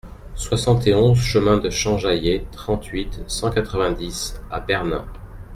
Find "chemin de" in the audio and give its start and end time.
1.19-1.69